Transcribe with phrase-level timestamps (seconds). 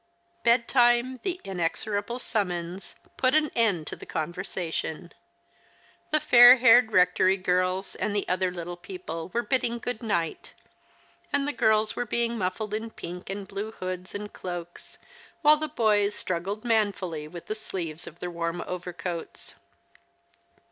[0.43, 5.11] Bedtime, the inexorable summons, put an end to the conversation.
[6.09, 10.55] The fair haired Rectory girls and the other little people Avere bidding good night,
[11.31, 14.97] and the girls were being muffled in pink and blue hoods and cloaks,
[15.43, 19.53] while the boys struggled manfully with the sleeves of their warm overcoats.